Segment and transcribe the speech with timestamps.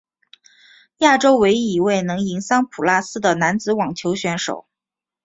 [0.97, 4.67] 亚洲唯一一位能赢桑普拉斯的男子网球选手。